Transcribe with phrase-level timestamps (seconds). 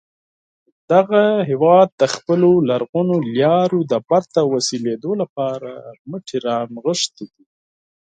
[0.91, 5.71] دغه هیواد د خپلو لرغونو لارو د بېرته وصلېدو لپاره
[6.09, 7.43] مټې را نغښتې دي.